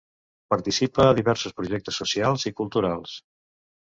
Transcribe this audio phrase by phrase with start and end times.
[0.53, 3.15] Participa a diversos projectes socials i culturals.